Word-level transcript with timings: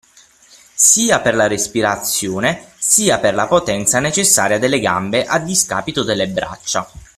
sia 0.73 1.19
per 1.21 1.35
la 1.35 1.45
respirazione 1.45 2.71
sia 2.79 3.19
per 3.19 3.35
la 3.35 3.45
potenza 3.45 3.99
necessaria 3.99 4.57
delle 4.57 4.79
gambe 4.79 5.25
a 5.25 5.37
discapito 5.37 6.01
delle 6.03 6.27
braccia. 6.27 6.89